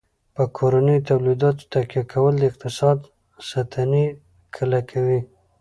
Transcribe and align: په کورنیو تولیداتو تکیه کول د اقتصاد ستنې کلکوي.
په 0.35 0.43
کورنیو 0.57 1.05
تولیداتو 1.09 1.63
تکیه 1.73 2.03
کول 2.13 2.33
د 2.39 2.43
اقتصاد 2.51 2.97
ستنې 3.49 4.05
کلکوي. 4.55 5.19